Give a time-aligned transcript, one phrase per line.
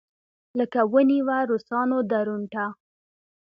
[0.59, 2.65] لکه ونېوه روسانو درونټه.